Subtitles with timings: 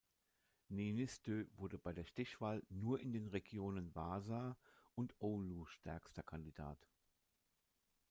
[0.69, 4.57] Niinistö wurde bei der Stichwahl nur in den Regionen Vaasa
[4.95, 6.87] und Oulu stärkster Kandidat.